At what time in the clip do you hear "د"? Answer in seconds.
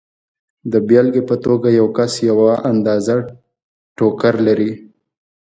0.71-0.73